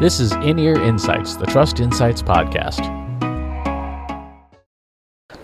[0.00, 2.82] This is In Ear Insights, the Trust Insights podcast.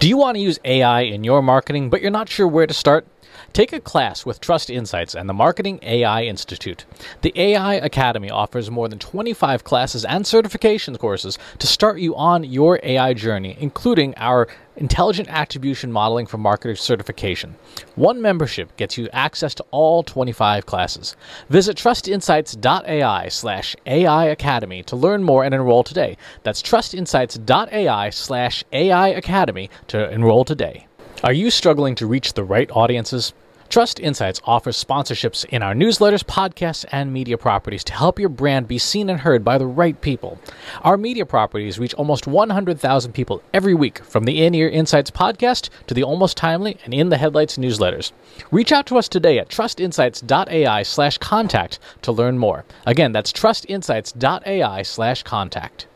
[0.00, 2.74] Do you want to use AI in your marketing, but you're not sure where to
[2.74, 3.06] start?
[3.52, 6.84] Take a class with Trust Insights and the Marketing AI Institute.
[7.22, 12.44] The AI Academy offers more than 25 classes and certification courses to start you on
[12.44, 17.56] your AI journey, including our Intelligent Attribution Modeling for Marketers certification.
[17.96, 21.16] One membership gets you access to all 25 classes.
[21.50, 26.16] Visit trustinsights.ai slash AI Academy to learn more and enroll today.
[26.44, 30.86] That's trustinsights.ai slash AI Academy to enroll today.
[31.22, 33.34] Are you struggling to reach the right audiences?
[33.68, 38.66] Trust Insights offers sponsorships in our newsletters, podcasts, and media properties to help your brand
[38.66, 40.40] be seen and heard by the right people.
[40.80, 45.68] Our media properties reach almost 100,000 people every week, from the In Ear Insights podcast
[45.88, 48.12] to the Almost Timely and In the Headlights newsletters.
[48.50, 52.64] Reach out to us today at trustinsights.ai slash contact to learn more.
[52.86, 55.86] Again, that's trustinsights.ai slash contact.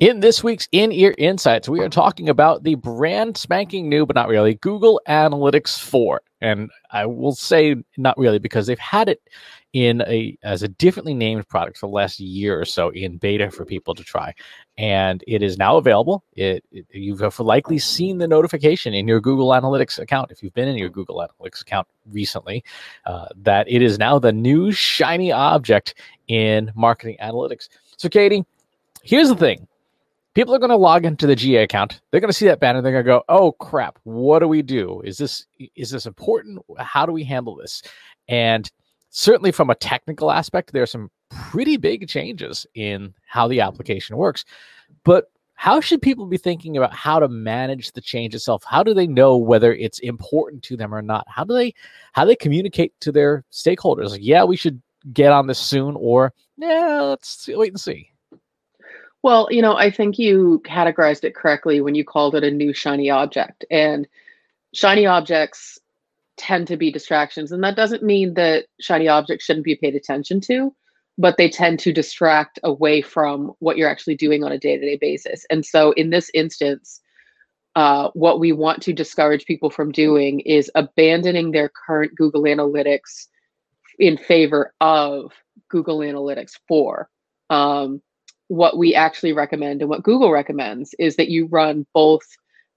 [0.00, 4.16] In this week's In Ear Insights, we are talking about the brand spanking new, but
[4.16, 6.22] not really, Google Analytics 4.
[6.40, 9.20] And I will say not really because they've had it
[9.74, 13.50] in a as a differently named product for the last year or so in beta
[13.50, 14.32] for people to try.
[14.78, 16.24] And it is now available.
[16.32, 20.66] It, it you've likely seen the notification in your Google Analytics account if you've been
[20.66, 22.64] in your Google Analytics account recently
[23.04, 25.94] uh, that it is now the new shiny object
[26.26, 27.68] in marketing analytics.
[27.98, 28.46] So, Katie,
[29.02, 29.66] here's the thing
[30.34, 32.00] people are going to log into the GA account.
[32.10, 32.82] They're going to see that banner.
[32.82, 33.98] They're going to go, "Oh crap!
[34.04, 35.00] What do we do?
[35.04, 36.60] Is this is this important?
[36.78, 37.82] How do we handle this?"
[38.28, 38.70] And
[39.10, 44.16] certainly from a technical aspect, there are some pretty big changes in how the application
[44.16, 44.44] works.
[45.04, 48.64] But how should people be thinking about how to manage the change itself?
[48.64, 51.26] How do they know whether it's important to them or not?
[51.28, 51.74] How do they
[52.12, 54.10] how do they communicate to their stakeholders?
[54.10, 54.80] Like, yeah, we should
[55.12, 58.09] get on this soon, or yeah, let's see, wait and see.
[59.22, 62.72] Well, you know, I think you categorized it correctly when you called it a new
[62.72, 63.64] shiny object.
[63.70, 64.06] And
[64.72, 65.78] shiny objects
[66.36, 67.52] tend to be distractions.
[67.52, 70.74] And that doesn't mean that shiny objects shouldn't be paid attention to,
[71.18, 74.84] but they tend to distract away from what you're actually doing on a day to
[74.84, 75.44] day basis.
[75.50, 77.02] And so in this instance,
[77.76, 83.26] uh, what we want to discourage people from doing is abandoning their current Google Analytics
[83.98, 85.32] in favor of
[85.68, 87.08] Google Analytics 4.
[87.50, 88.00] Um,
[88.50, 92.26] what we actually recommend and what Google recommends is that you run both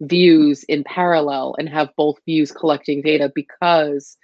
[0.02, 4.16] views in parallel and have both views collecting data because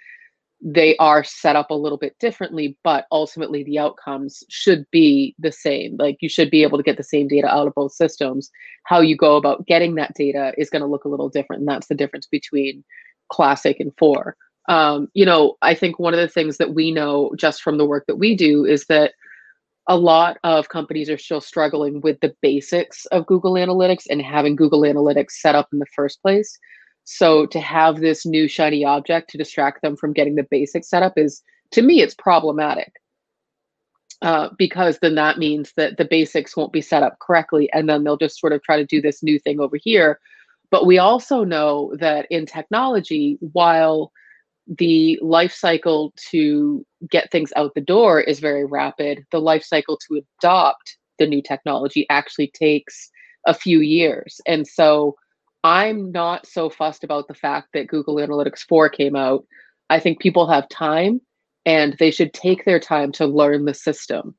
[0.62, 5.50] they are set up a little bit differently, but ultimately the outcomes should be the
[5.50, 5.96] same.
[5.98, 8.48] Like you should be able to get the same data out of both systems.
[8.84, 11.60] How you go about getting that data is going to look a little different.
[11.60, 12.84] And that's the difference between
[13.28, 14.36] classic and four.
[14.68, 17.86] Um, you know, I think one of the things that we know just from the
[17.86, 19.14] work that we do is that
[19.90, 24.54] a lot of companies are still struggling with the basics of Google Analytics and having
[24.54, 26.56] Google Analytics set up in the first place.
[27.02, 31.02] So to have this new shiny object to distract them from getting the basics set
[31.02, 31.42] up is,
[31.72, 32.92] to me, it's problematic.
[34.22, 38.04] Uh, because then that means that the basics won't be set up correctly, and then
[38.04, 40.20] they'll just sort of try to do this new thing over here.
[40.70, 44.12] But we also know that in technology, while
[44.78, 49.24] the life cycle to get things out the door is very rapid.
[49.32, 53.10] The life cycle to adopt the new technology actually takes
[53.46, 54.40] a few years.
[54.46, 55.16] And so
[55.64, 59.44] I'm not so fussed about the fact that Google Analytics 4 came out.
[59.90, 61.20] I think people have time
[61.66, 64.34] and they should take their time to learn the system.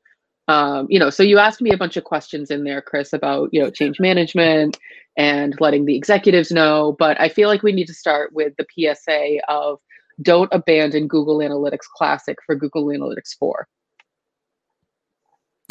[0.48, 3.50] Um, you know, so you asked me a bunch of questions in there, Chris, about,
[3.52, 4.78] you know, change management
[5.16, 6.96] and letting the executives know.
[6.98, 9.78] But I feel like we need to start with the PSA of
[10.20, 13.66] don't abandon Google Analytics Classic for Google Analytics 4.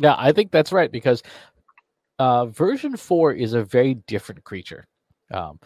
[0.02, 1.22] Yeah, I think that's right because
[2.18, 4.88] uh, version 4 is a very different creature.
[5.31, 5.59] Um,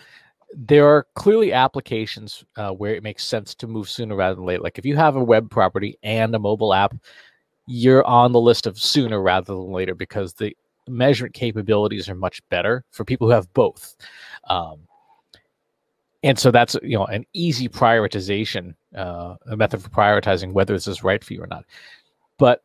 [0.53, 4.63] there are clearly applications uh, where it makes sense to move sooner rather than later.
[4.63, 6.94] Like if you have a web property and a mobile app,
[7.68, 10.56] you're on the list of sooner rather than later because the
[10.88, 13.95] measurement capabilities are much better for people who have both.
[14.50, 14.80] Um,
[16.25, 20.88] and so that's you know an easy prioritization uh, a method for prioritizing whether this
[20.88, 21.66] is right for you or not.
[22.39, 22.63] But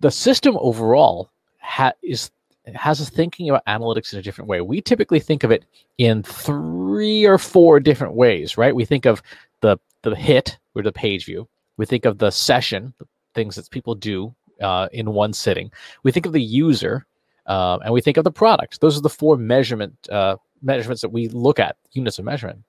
[0.00, 1.30] the system overall
[1.60, 2.32] ha- is
[2.74, 4.60] has us thinking about analytics in a different way.
[4.60, 5.64] We typically think of it
[5.98, 8.74] in three or four different ways right?
[8.74, 9.22] We think of
[9.60, 11.48] the the hit or the page view.
[11.76, 15.70] We think of the session the things that people do uh, in one sitting.
[16.02, 17.06] We think of the user
[17.46, 18.80] uh, and we think of the product.
[18.80, 22.64] Those are the four measurement uh, measurements that we look at units of measurement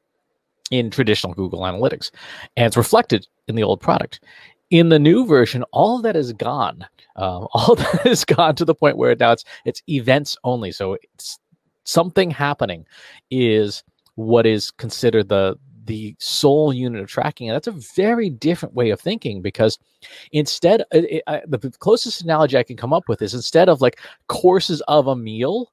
[0.71, 2.11] in traditional Google Analytics.
[2.55, 4.19] And it's reflected in the old product.
[4.69, 6.85] in the new version, all of that is gone.
[7.15, 10.71] Um, all that is gone to the point where now it's it's events only.
[10.71, 11.39] So it's
[11.83, 12.85] something happening
[13.31, 13.83] is
[14.15, 17.49] what is considered the the sole unit of tracking.
[17.49, 19.79] And that's a very different way of thinking because
[20.33, 24.01] instead, it, I, the closest analogy I can come up with is instead of like
[24.27, 25.71] courses of a meal,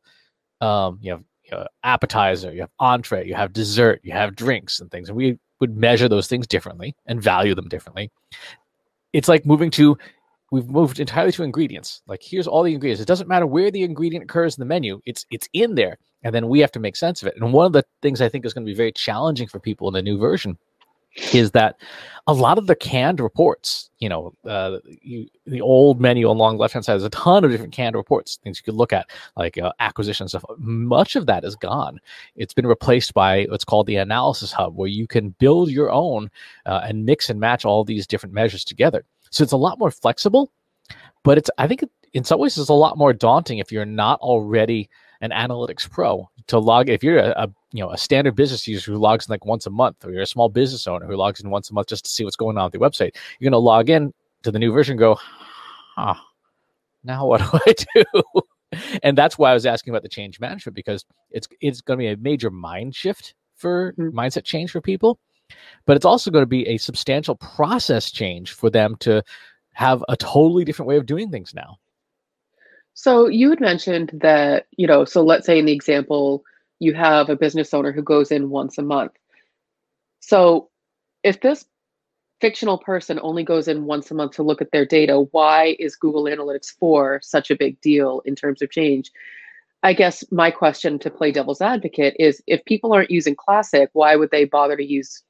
[0.60, 4.80] um, you have you know, appetizer, you have entree, you have dessert, you have drinks
[4.80, 5.08] and things.
[5.08, 8.10] And we would measure those things differently and value them differently.
[9.12, 9.96] It's like moving to
[10.50, 12.02] we've moved entirely to ingredients.
[12.06, 13.02] Like here's all the ingredients.
[13.02, 15.00] It doesn't matter where the ingredient occurs in the menu.
[15.04, 17.34] It's it's in there, and then we have to make sense of it.
[17.36, 19.88] And one of the things I think is going to be very challenging for people
[19.88, 20.56] in the new version
[21.32, 21.76] is that
[22.26, 26.62] a lot of the canned reports, you know, uh, you, the old menu along the
[26.62, 29.10] left hand side, has a ton of different canned reports, things you could look at,
[29.36, 30.44] like uh, acquisition stuff.
[30.56, 32.00] Much of that is gone.
[32.34, 36.30] It's been replaced by what's called the analysis hub, where you can build your own
[36.64, 39.04] uh, and mix and match all these different measures together.
[39.30, 40.50] So it's a lot more flexible,
[41.24, 41.84] but it's I think
[42.14, 44.88] in some ways it's a lot more daunting if you're not already
[45.20, 48.92] an analytics pro to log if you're a, a, you know a standard business user
[48.92, 51.40] who logs in like once a month or you're a small business owner who logs
[51.40, 53.52] in once a month just to see what's going on with your website you're going
[53.52, 54.12] to log in
[54.42, 55.18] to the new version go
[55.96, 56.14] huh
[57.02, 58.42] now what do i do
[59.02, 62.02] and that's why i was asking about the change management because it's it's going to
[62.02, 64.16] be a major mind shift for mm-hmm.
[64.16, 65.18] mindset change for people
[65.86, 69.22] but it's also going to be a substantial process change for them to
[69.72, 71.76] have a totally different way of doing things now.
[72.94, 76.44] So you had mentioned that, you know, so let's say in the example,
[76.78, 79.12] you have a business owner who goes in once a month.
[80.20, 80.70] So
[81.22, 81.64] if this
[82.40, 85.96] fictional person only goes in once a month to look at their data, why is
[85.96, 89.10] Google Analytics 4 such a big deal in terms of change?
[89.82, 94.16] I guess my question to play devil's advocate is if people aren't using Classic, why
[94.16, 95.22] would they bother to use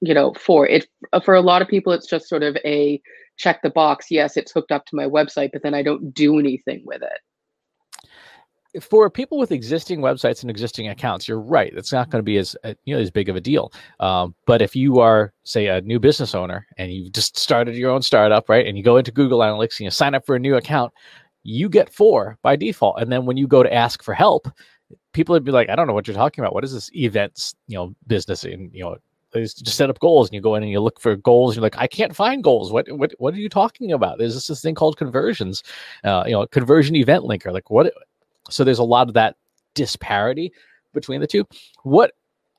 [0.00, 0.86] you know for it
[1.24, 3.00] for a lot of people it's just sort of a
[3.36, 6.38] check the box yes it's hooked up to my website but then i don't do
[6.38, 7.20] anything with it
[8.80, 11.72] for people with existing websites and existing accounts, you're right.
[11.74, 13.72] It's not going to be as uh, you know as big of a deal.
[14.00, 17.90] Um, but if you are, say, a new business owner and you just started your
[17.90, 20.40] own startup, right, and you go into Google Analytics and you sign up for a
[20.40, 20.92] new account,
[21.44, 23.00] you get four by default.
[23.00, 24.48] And then when you go to ask for help,
[25.12, 26.54] people would be like, "I don't know what you're talking about.
[26.54, 28.96] What is this events, you know, business in you know
[29.42, 31.56] just set up goals and you go in and you look for goals.
[31.56, 32.72] You're like, I can't find goals.
[32.72, 34.18] What what what are you talking about?
[34.18, 35.62] There's this, this thing called conversions,
[36.04, 37.52] uh, you know, conversion event linker.
[37.52, 37.92] Like what?
[38.50, 39.36] So there's a lot of that
[39.74, 40.52] disparity
[40.92, 41.44] between the two.
[41.82, 42.12] What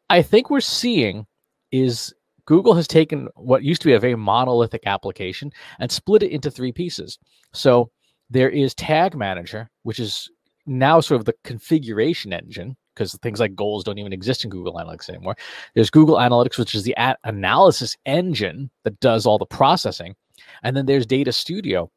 [0.10, 1.26] I think we're seeing
[1.72, 2.14] is
[2.46, 6.52] Google has taken what used to be a very monolithic application and split it into
[6.52, 7.18] three pieces.
[7.54, 7.90] So
[8.30, 10.30] there is Tag Manager, which is
[10.66, 14.76] now sort of the configuration engine because things like goals don't even exist in Google
[14.76, 15.36] Analytics anymore.
[15.74, 20.16] There's Google Analytics, which is the analysis engine that does all the processing,
[20.64, 21.92] and then there's Data Studio,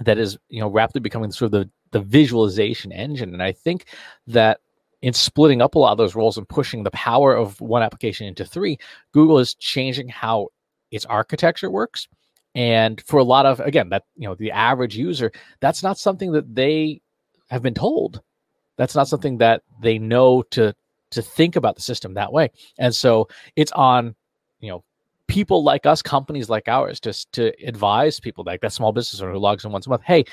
[0.00, 3.32] that is you know rapidly becoming sort of the the visualization engine.
[3.32, 3.86] And I think
[4.26, 4.60] that
[5.02, 8.26] in splitting up a lot of those roles and pushing the power of one application
[8.26, 8.78] into three,
[9.12, 10.48] Google is changing how
[10.90, 12.06] its architecture works.
[12.54, 16.32] And for a lot of again, that you know the average user, that's not something
[16.32, 17.00] that they
[17.50, 18.22] have been told
[18.80, 20.74] that's not something that they know to
[21.10, 22.50] to think about the system that way.
[22.78, 24.14] And so it's on
[24.60, 24.82] you know
[25.26, 29.32] people like us companies like ours just to advise people like that small business owner
[29.32, 30.24] who logs in once a month hey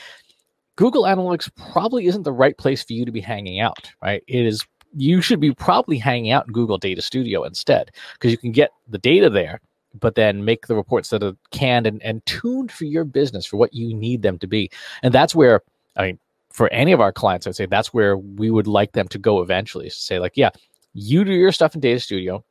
[0.76, 4.24] google analytics probably isn't the right place for you to be hanging out right?
[4.28, 8.38] It is you should be probably hanging out in google data studio instead because you
[8.38, 9.60] can get the data there
[10.00, 13.58] but then make the reports that are canned and, and tuned for your business for
[13.58, 14.70] what you need them to be.
[15.04, 15.62] And that's where
[15.96, 16.20] i mean
[16.58, 19.44] for any of our clients, I'd say that's where we would like them to go
[19.44, 19.86] eventually.
[19.86, 20.50] Is to say, like, yeah,
[20.94, 22.44] you do your stuff in Data Studio.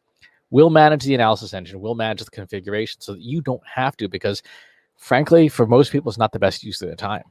[0.51, 1.81] We'll manage the analysis engine.
[1.81, 4.45] We'll manage the configuration so that you don't have to, because
[4.97, 7.25] frankly, for most people, it's not the best use of their time.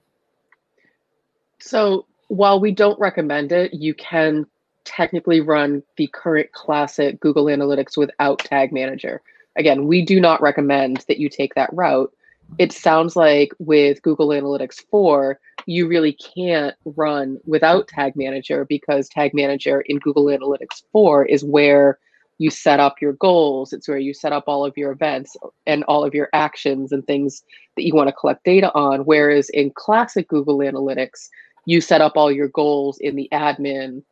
[1.60, 4.46] So while we don't recommend it, you can
[4.84, 9.22] technically run the current classic Google Analytics without Tag Manager.
[9.56, 12.14] Again, we do not recommend that you take that route.
[12.58, 19.10] It sounds like with Google Analytics 4, you really can't run without Tag Manager because
[19.10, 22.00] Tag Manager in Google Analytics 4 is where
[22.38, 23.72] you set up your goals.
[23.72, 27.06] It's where you set up all of your events and all of your actions and
[27.06, 27.44] things
[27.76, 29.02] that you want to collect data on.
[29.02, 31.30] Whereas in classic Google Analytics,
[31.66, 34.04] you set up all your goals in the admin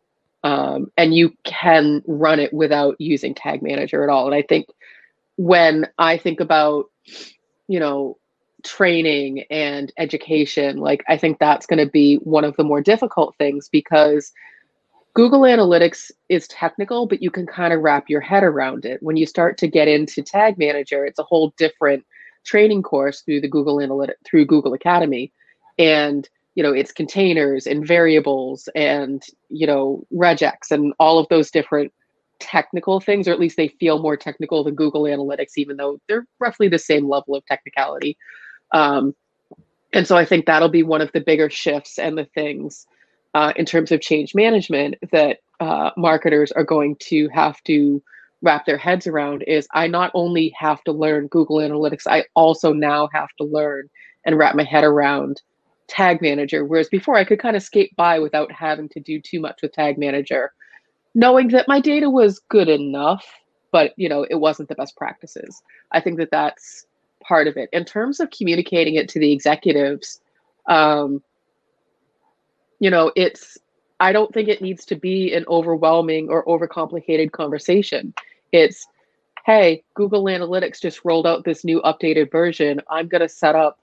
[0.43, 4.25] um, and you can run it without using Tag Manager at all.
[4.25, 4.67] And I think
[5.37, 6.85] when I think about,
[7.67, 8.17] you know,
[8.63, 13.35] training and education like i think that's going to be one of the more difficult
[13.37, 14.31] things because
[15.13, 19.17] google analytics is technical but you can kind of wrap your head around it when
[19.17, 22.05] you start to get into tag manager it's a whole different
[22.43, 25.31] training course through the Google Analytic through Google Academy,
[25.77, 31.51] and you know it's containers and variables and you know regex and all of those
[31.51, 31.91] different
[32.39, 36.27] technical things, or at least they feel more technical than Google Analytics, even though they're
[36.39, 38.17] roughly the same level of technicality.
[38.73, 39.15] Um,
[39.93, 42.87] and so I think that'll be one of the bigger shifts and the things
[43.33, 48.01] uh, in terms of change management that uh, marketers are going to have to
[48.41, 52.73] wrap their heads around is I not only have to learn Google Analytics, I also
[52.73, 53.89] now have to learn
[54.25, 55.41] and wrap my head around
[55.87, 56.65] Tag Manager.
[56.65, 59.71] Whereas before I could kind of skate by without having to do too much with
[59.71, 60.51] Tag Manager,
[61.15, 63.25] knowing that my data was good enough,
[63.71, 65.61] but you know it wasn't the best practices.
[65.91, 66.85] I think that that's
[67.23, 67.69] part of it.
[67.73, 70.21] In terms of communicating it to the executives,
[70.67, 71.21] um,
[72.79, 73.57] you know, it's
[73.99, 78.13] I don't think it needs to be an overwhelming or overcomplicated conversation.
[78.51, 78.85] It's,
[79.45, 82.81] hey, Google Analytics just rolled out this new updated version.
[82.89, 83.79] I'm going to set up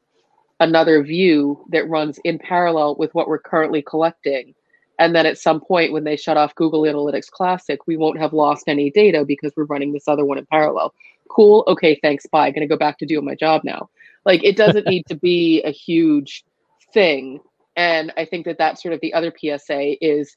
[0.58, 4.54] another view that runs in parallel with what we're currently collecting.
[4.98, 8.34] And then at some point, when they shut off Google Analytics Classic, we won't have
[8.34, 10.92] lost any data because we're running this other one in parallel.
[11.30, 11.64] Cool.
[11.68, 11.98] Okay.
[12.02, 12.26] Thanks.
[12.26, 12.48] Bye.
[12.48, 13.88] i'm Going to go back to doing my job now.
[14.24, 16.44] Like it doesn't need to be a huge
[16.92, 17.40] thing.
[17.76, 20.36] And I think that that's sort of the other PSA is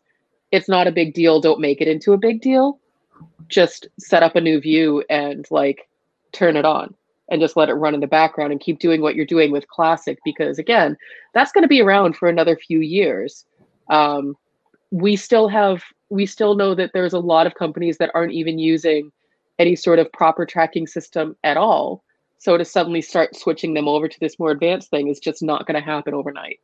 [0.51, 1.41] it's not a big deal.
[1.41, 2.79] Don't make it into a big deal
[3.47, 5.87] just set up a new view and like
[6.31, 6.93] turn it on
[7.29, 9.67] and just let it run in the background and keep doing what you're doing with
[9.67, 10.97] classic because again
[11.33, 13.45] that's going to be around for another few years
[13.89, 14.35] um,
[14.91, 18.59] we still have we still know that there's a lot of companies that aren't even
[18.59, 19.11] using
[19.59, 22.03] any sort of proper tracking system at all
[22.39, 25.65] so to suddenly start switching them over to this more advanced thing is just not
[25.65, 26.59] going to happen overnight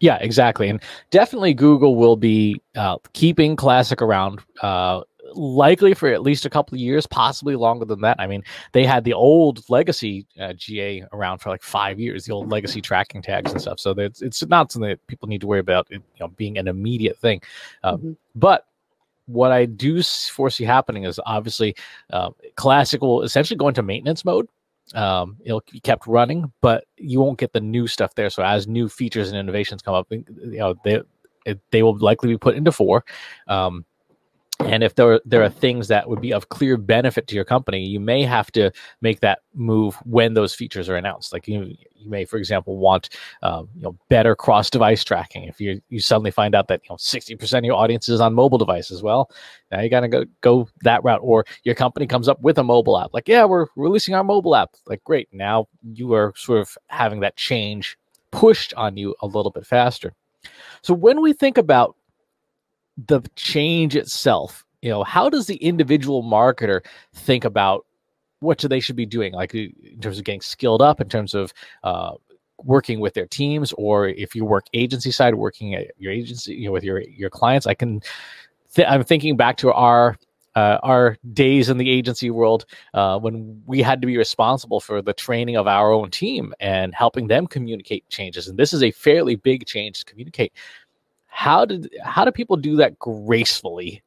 [0.00, 0.68] yeah, exactly.
[0.68, 5.02] And definitely Google will be uh, keeping Classic around uh,
[5.34, 8.16] likely for at least a couple of years, possibly longer than that.
[8.18, 12.32] I mean, they had the old legacy uh, GA around for like five years, the
[12.32, 13.78] old legacy tracking tags and stuff.
[13.78, 16.66] So it's it's not something that people need to worry about, you know, being an
[16.66, 17.42] immediate thing.
[17.84, 18.12] Um, mm-hmm.
[18.34, 18.66] But
[19.32, 21.74] what I do foresee happening is obviously
[22.12, 24.48] uh, Classic will essentially go into maintenance mode.
[24.94, 28.30] Um, it'll be kept running, but you won't get the new stuff there.
[28.30, 31.00] So as new features and innovations come up, you know they
[31.70, 33.04] they will likely be put into four.
[33.46, 33.84] Um,
[34.66, 37.84] and if there there are things that would be of clear benefit to your company,
[37.84, 41.32] you may have to make that move when those features are announced.
[41.32, 43.08] Like you, you may, for example, want
[43.42, 45.44] um, you know better cross device tracking.
[45.44, 48.20] If you you suddenly find out that you know sixty percent of your audience is
[48.20, 49.30] on mobile devices, well,
[49.70, 51.20] now you got to go go that route.
[51.22, 54.54] Or your company comes up with a mobile app, like yeah, we're releasing our mobile
[54.54, 54.70] app.
[54.86, 57.96] Like great, now you are sort of having that change
[58.30, 60.12] pushed on you a little bit faster.
[60.82, 61.96] So when we think about
[63.06, 66.80] the change itself you know how does the individual marketer
[67.12, 67.84] think about
[68.40, 69.32] what they should be doing?
[69.32, 71.52] Like in terms of getting skilled up in terms of
[71.84, 72.12] uh,
[72.58, 76.66] working with their teams or if you work agency side working at your agency you
[76.66, 77.66] know with your your clients?
[77.66, 78.00] I can
[78.74, 80.16] th- i'm thinking back to our
[80.56, 82.64] uh, our days in the agency world
[82.94, 86.92] uh, when we had to be responsible for the training of our own team and
[86.92, 88.48] helping them communicate changes.
[88.48, 90.52] And this is a fairly big change to communicate
[91.30, 94.02] how did how do people do that gracefully?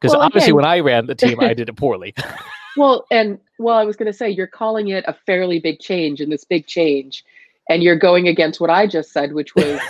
[0.00, 2.14] Because well, obviously, again, when I ran the team, I did it poorly.
[2.76, 6.20] well, and well, I was going to say you're calling it a fairly big change,
[6.20, 7.24] and this big change,
[7.68, 9.80] and you're going against what I just said, which was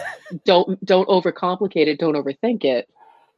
[0.44, 2.88] don't don't overcomplicate it, don't overthink it.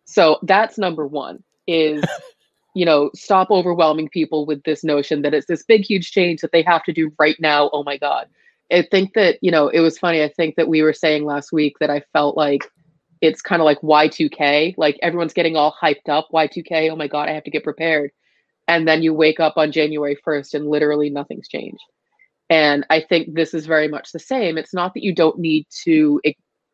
[0.04, 1.42] So that's number one.
[1.66, 2.04] Is
[2.74, 6.52] you know stop overwhelming people with this notion that it's this big huge change that
[6.52, 7.68] they have to do right now.
[7.72, 8.28] Oh my god.
[8.72, 10.22] I think that, you know, it was funny.
[10.22, 12.68] I think that we were saying last week that I felt like
[13.26, 14.74] it's kind of like Y2K.
[14.76, 16.28] Like everyone's getting all hyped up.
[16.32, 18.10] Y2K, oh my God, I have to get prepared.
[18.68, 21.82] And then you wake up on January 1st and literally nothing's changed.
[22.48, 24.56] And I think this is very much the same.
[24.58, 26.20] It's not that you don't need to,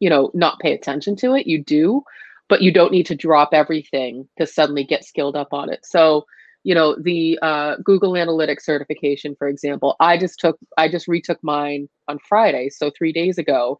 [0.00, 1.46] you know, not pay attention to it.
[1.46, 2.02] You do,
[2.48, 5.84] but you don't need to drop everything to suddenly get skilled up on it.
[5.84, 6.26] So,
[6.64, 11.38] you know the uh, google analytics certification for example i just took i just retook
[11.42, 13.78] mine on friday so three days ago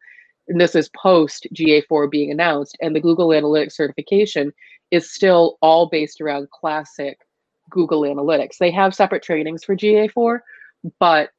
[0.49, 4.53] and this is post ga4 being announced and the google analytics certification
[4.91, 7.19] is still all based around classic
[7.71, 10.41] google analytics they have separate trainings for ga4
[10.99, 11.31] but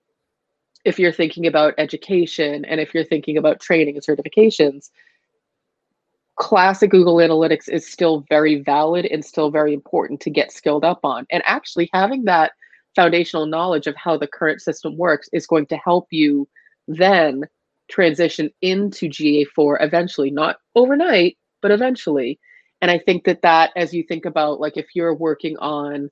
[0.86, 4.90] if you're thinking about education and if you're thinking about training and certifications
[6.36, 11.00] classic Google Analytics is still very valid and still very important to get skilled up
[11.04, 11.26] on.
[11.30, 12.54] And actually, having that
[12.96, 16.48] foundational knowledge of how the current system works is going to help you
[16.88, 17.44] then
[17.94, 22.40] transition into GA4 eventually, not overnight, but eventually.
[22.82, 26.10] And I think that that, as you think about like if you're working on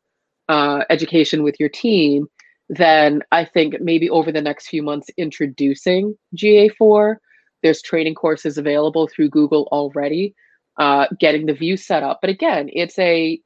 [0.48, 2.28] uh, education with your team,
[2.70, 7.16] then I think maybe over the next few months introducing GA4.
[7.64, 10.36] There's training courses available through Google already,
[10.78, 12.20] uh, getting the view set up.
[12.22, 13.40] But again, it's a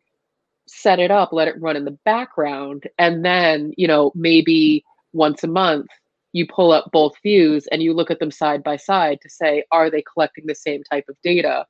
[0.67, 5.43] set it up, let it run in the background, and then, you know, maybe once
[5.43, 5.87] a month
[6.35, 9.63] you pull up both views and you look at them side by side to say,
[9.71, 11.65] are they collecting the same type of data?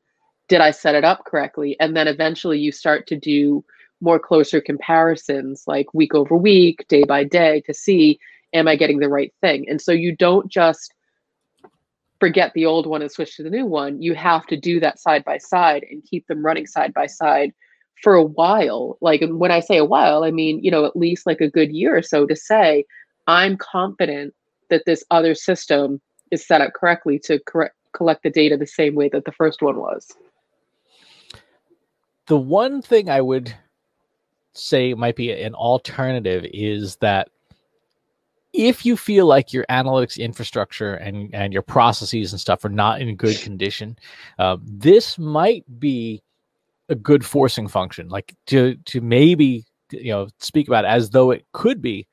[0.48, 1.78] Did I set it up correctly?
[1.80, 3.64] And then eventually you start to do
[4.02, 8.18] more closer comparisons, like week over week, day by day, to see,
[8.54, 9.70] am I getting the right thing?
[9.70, 10.96] And so you don't just
[12.20, 14.02] forget the old one and switch to the new one.
[14.02, 17.54] You have to do that side by side and keep them running side by side
[18.02, 18.98] for a while.
[19.00, 21.72] Like when I say a while, I mean, you know, at least like a good
[21.72, 22.86] year or so to say,
[23.28, 24.34] I'm confident
[24.70, 28.96] that this other system is set up correctly to correct, collect the data the same
[28.96, 30.08] way that the first one was.
[32.28, 33.56] The one thing I would
[34.54, 37.30] say might be an alternative is that
[38.54, 43.02] if you feel like your analytics infrastructure and, and your processes and stuff are not
[43.02, 43.98] in good condition,
[44.40, 46.22] uh, this might be
[46.90, 51.46] a good forcing function, like to to maybe you know speak about as though it
[51.52, 52.08] could be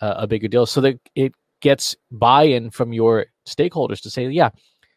[0.00, 4.50] uh, a bigger deal, so that it gets buy-in from your stakeholders to say, yeah,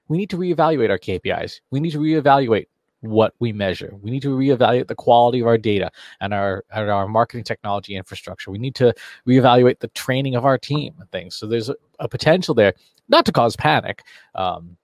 [0.07, 1.61] we need to reevaluate our KPIs.
[1.71, 2.67] We need to reevaluate
[3.01, 3.93] what we measure.
[4.01, 7.95] We need to reevaluate the quality of our data and our and our marketing technology
[7.95, 8.51] infrastructure.
[8.51, 8.93] We need to
[9.27, 11.35] reevaluate the training of our team and things.
[11.35, 12.73] So there's a, a potential there,
[13.09, 14.03] not to cause panic,
[14.35, 14.77] um,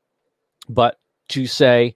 [0.68, 1.94] but to say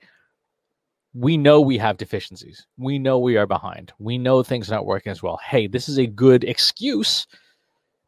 [1.13, 2.65] we know we have deficiencies.
[2.77, 3.91] We know we are behind.
[3.99, 5.39] We know things are not working as well.
[5.43, 7.27] Hey, this is a good excuse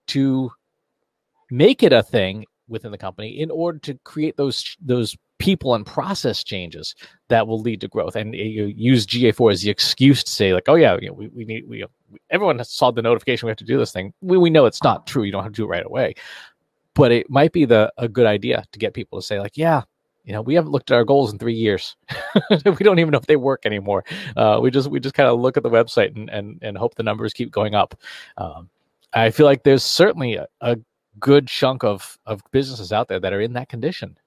[0.07, 0.51] to
[1.53, 5.86] make it a thing within the company in order to create those those people and
[5.86, 6.95] process changes
[7.27, 8.15] that will lead to growth.
[8.15, 11.27] And you use GA4 as the excuse to say, like, oh yeah, you know, we,
[11.27, 11.86] we need we
[12.29, 14.13] everyone saw the notification we have to do this thing.
[14.22, 15.24] We, we know it's not true.
[15.24, 16.15] You don't have to do it right away.
[16.95, 19.81] But it might be the a good idea to get people to say, like, yeah,
[20.24, 21.95] you know, we haven't looked at our goals in three years.
[22.65, 24.06] we don't even know if they work anymore.
[24.36, 26.95] Uh, we just we just kind of look at the website and and and hope
[26.95, 27.99] the numbers keep going up.
[28.38, 28.69] Um,
[29.13, 30.77] I feel like there's certainly a, a
[31.19, 34.17] good chunk of of businesses out there that are in that condition.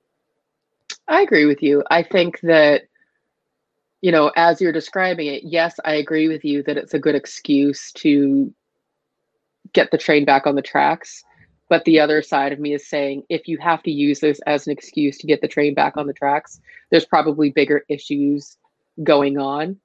[1.08, 1.82] I agree with you.
[1.90, 2.82] I think that,
[4.00, 7.14] you know, as you're describing it, yes, I agree with you that it's a good
[7.14, 8.52] excuse to
[9.72, 11.24] get the train back on the tracks.
[11.68, 14.66] But the other side of me is saying if you have to use this as
[14.66, 18.56] an excuse to get the train back on the tracks, there's probably bigger issues
[19.02, 19.76] going on.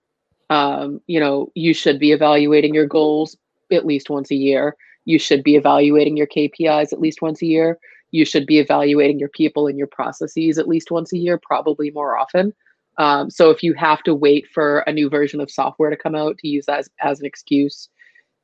[0.51, 3.37] Um, you know, you should be evaluating your goals
[3.71, 4.75] at least once a year.
[5.05, 7.79] You should be evaluating your KPIs at least once a year
[8.11, 11.89] you should be evaluating your people and your processes at least once a year, probably
[11.91, 12.53] more often.
[12.97, 16.13] Um, so if you have to wait for a new version of software to come
[16.13, 17.89] out to use as as an excuse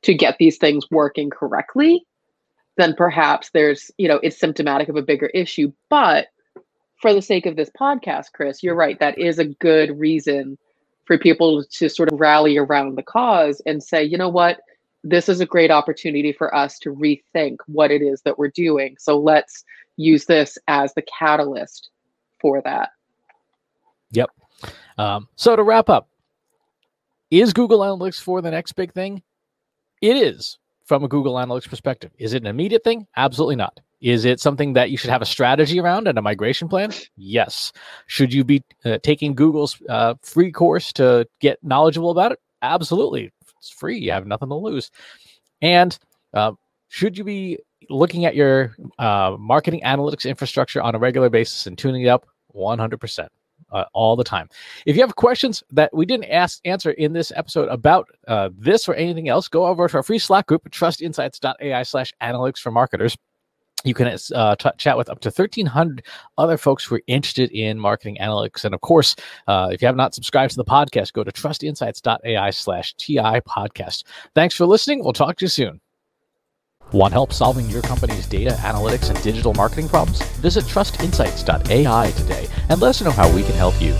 [0.02, 2.02] to get these things working correctly,
[2.76, 5.70] then perhaps there's you know it's symptomatic of a bigger issue.
[5.90, 6.28] But
[7.00, 8.98] for the sake of this podcast, Chris, you're right.
[8.98, 10.56] That is a good reason
[11.04, 14.60] for people to sort of rally around the cause and say, you know what,
[15.08, 18.96] this is a great opportunity for us to rethink what it is that we're doing.
[18.98, 19.64] So let's
[19.96, 21.90] use this as the catalyst
[22.40, 22.90] for that.
[24.12, 24.30] Yep.
[24.96, 26.08] Um, so to wrap up,
[27.30, 29.22] is Google Analytics 4 the next big thing?
[30.00, 32.10] It is from a Google Analytics perspective.
[32.18, 33.06] Is it an immediate thing?
[33.16, 33.80] Absolutely not.
[34.00, 36.92] Is it something that you should have a strategy around and a migration plan?
[37.16, 37.72] Yes.
[38.06, 42.38] Should you be uh, taking Google's uh, free course to get knowledgeable about it?
[42.62, 43.98] Absolutely it's free.
[43.98, 44.90] You have nothing to lose.
[45.62, 45.98] And
[46.34, 46.52] uh,
[46.88, 47.58] should you be
[47.90, 52.26] looking at your uh, marketing analytics infrastructure on a regular basis and tuning it up
[52.54, 53.28] 100%?
[53.70, 54.48] Uh, all the time.
[54.86, 58.88] If you have questions that we didn't ask answer in this episode about uh, this
[58.88, 63.14] or anything else, go over to our free Slack group trustinsights.ai slash analytics for marketers
[63.84, 66.04] you can uh, t- chat with up to 1300
[66.36, 68.64] other folks who are interested in marketing analytics.
[68.64, 72.50] And of course uh, if you have not subscribed to the podcast go to trustinsights.ai
[72.50, 74.04] slash ti podcast.
[74.34, 75.02] Thanks for listening.
[75.02, 75.80] We'll talk to you soon.
[76.92, 80.22] Want help solving your company's data analytics and digital marketing problems?
[80.36, 83.94] Visit trustinsights.ai today and let us know how we can help you